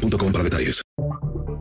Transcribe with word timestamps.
para 0.00 0.44
detalles. 0.44 0.82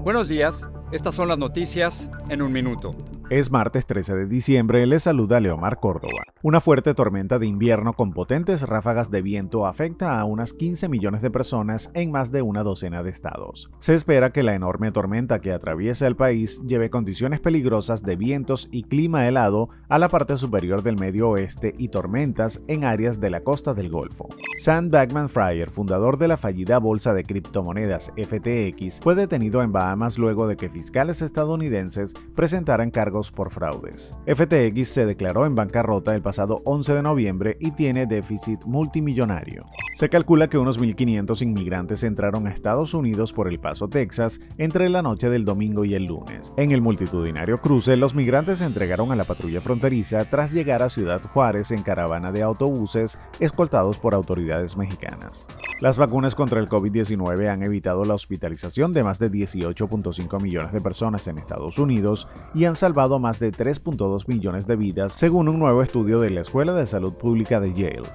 Buenos 0.04 0.28
días. 0.28 0.66
Estas 0.92 1.14
son 1.14 1.28
las 1.28 1.38
noticias 1.38 2.10
en 2.30 2.42
un 2.42 2.52
minuto. 2.52 2.92
Es 3.30 3.52
martes 3.52 3.86
13 3.86 4.16
de 4.16 4.28
diciembre, 4.28 4.86
le 4.88 5.00
saluda 5.00 5.39
Leomar 5.39 5.80
Córdoba. 5.80 6.24
Una 6.42 6.61
fuerte 6.61 6.93
tormenta 6.93 7.38
de 7.38 7.48
invierno 7.48 7.92
con 7.92 8.14
potentes 8.14 8.61
ráfagas 8.61 9.11
de 9.11 9.21
viento 9.21 9.66
afecta 9.66 10.18
a 10.18 10.24
unas 10.24 10.54
15 10.54 10.88
millones 10.88 11.21
de 11.21 11.30
personas 11.30 11.92
en 11.93 12.11
más 12.11 12.32
de 12.32 12.42
una 12.42 12.64
docena 12.64 13.04
de 13.04 13.10
estados. 13.10 13.70
Se 13.80 13.93
espera 13.93 14.32
que 14.32 14.42
la 14.42 14.56
enorme 14.56 14.94
tormenta 14.94 15.42
que 15.42 15.52
atraviesa 15.52 16.07
el 16.07 16.16
país 16.16 16.61
lleve 16.66 16.89
condiciones 16.89 17.42
peligrosas 17.42 18.04
de 18.04 18.16
vientos 18.16 18.70
y 18.71 18.83
clima 18.83 19.28
helado 19.28 19.68
a 19.89 20.00
la 20.00 20.07
parte 20.07 20.38
superior 20.38 20.82
del 20.82 20.96
medio 20.96 21.28
oeste 21.28 21.74
y 21.78 21.89
tormentas 21.89 22.61
en 22.69 22.86
áreas 22.86 23.19
de 23.19 23.32
la 23.32 23.44
costa 23.44 23.74
del 23.74 23.89
Golfo. 23.89 24.30
Sam 24.60 24.92
Backman 24.92 25.28
Fryer, 25.28 25.69
fundador 25.69 26.18
de 26.18 26.30
la 26.30 26.38
fallida 26.38 26.80
bolsa 26.80 27.14
de 27.14 27.25
criptomonedas 27.25 28.14
FTX, 28.16 29.02
fue 29.02 29.16
detenido 29.16 29.61
en 29.61 29.74
Bahamas 29.74 30.18
luego 30.18 30.47
de 30.47 30.56
que 30.56 30.69
fiscales 30.69 31.21
estadounidenses 31.21 32.14
presentaran 32.33 32.91
cargos 32.91 33.30
por 33.30 33.52
fraudes. 33.52 34.16
FTX 34.25 34.88
se 34.88 35.06
declaró 35.06 35.45
en 35.45 35.56
bancarrota 35.56 36.16
el 36.16 36.28
pasado 36.30 36.61
11 36.63 36.94
de 36.94 37.02
noviembre 37.02 37.58
y 37.59 37.72
tiene 37.72 38.05
déficit 38.05 38.63
multimillonario. 38.63 39.66
Se 39.95 40.09
calcula 40.09 40.47
que 40.47 40.59
unos 40.59 40.80
1.500 40.80 41.41
inmigrantes 41.41 42.03
entraron 42.03 42.45
a 42.45 42.52
Estados 42.52 42.94
Unidos 42.94 43.33
por 43.33 43.47
El 43.47 43.59
Paso, 43.59 43.88
Texas, 43.88 44.39
entre 44.59 44.89
la 44.89 45.02
noche 45.02 45.27
del 45.31 45.44
domingo 45.44 45.85
y 45.85 45.95
el 45.95 46.05
lunes. 46.05 46.53
En 46.55 46.72
el 46.72 46.83
multitudinario 46.83 47.59
cruce, 47.61 47.97
los 47.97 48.13
migrantes 48.13 48.59
se 48.59 48.66
entregaron 48.66 49.11
a 49.11 49.16
la 49.16 49.23
patrulla 49.23 49.59
fronteriza 49.59 50.23
tras 50.30 50.53
llegar 50.53 50.83
a 50.83 50.89
Ciudad 50.89 51.19
Juárez 51.33 51.72
en 51.72 51.81
caravana 51.81 52.31
de 52.31 52.44
autobuses 52.44 53.17
escoltados 53.39 53.97
por 53.97 54.13
autoridades 54.13 54.77
mexicanas. 54.77 55.47
Las 55.81 55.97
vacunas 55.97 56.35
contra 56.35 56.59
el 56.59 56.67
COVID-19 56.67 57.47
han 57.47 57.63
evitado 57.63 58.03
la 58.03 58.13
hospitalización 58.13 58.94
de 58.94 59.03
más 59.03 59.17
de 59.17 59.31
18.5 59.31 60.41
millones 60.41 60.73
de 60.73 60.81
personas 60.81 61.25
en 61.27 61.38
Estados 61.38 61.80
Unidos 61.80 62.27
y 62.53 62.66
han 62.66 62.75
salvado 62.75 63.17
más 63.17 63.39
de 63.39 63.53
3.2 63.53 64.27
millones 64.27 64.67
de 64.67 64.75
vidas, 64.75 65.13
según 65.13 65.47
un 65.47 65.57
nuevo 65.57 65.81
estudio 65.81 66.19
de 66.20 66.30
la 66.30 66.42
Escuela 66.42 66.73
de 66.73 66.86
Salud 66.88 67.14
Pública 67.14 67.59
de 67.59 67.73
Yale. 67.73 68.09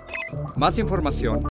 Más 0.57 0.79
información 0.79 1.54